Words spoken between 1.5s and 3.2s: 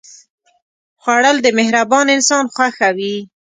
مهربان انسان خوښه وي